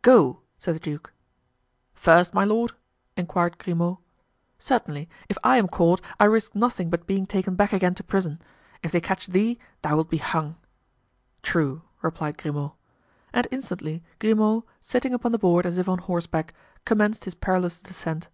[0.00, 1.12] "Go!" said the duke.
[1.92, 2.72] "First, my lord?"
[3.18, 3.98] inquired Grimaud.
[4.58, 5.10] "Certainly.
[5.28, 8.40] If I am caught, I risk nothing but being taken back again to prison.
[8.82, 10.56] If they catch thee, thou wilt be hung."
[11.42, 12.72] "True," replied Grimaud.
[13.34, 16.54] And instantly, Grimaud, sitting upon the board as if on horseback,
[16.86, 18.30] commenced his perilous descent.